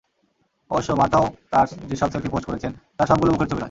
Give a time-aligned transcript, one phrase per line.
[0.71, 3.59] অবশ্য মারতাও তাঁর যেসব সেলফি পোস্ট করেছেন, তার সবগুলো মুখের ছবি নয়।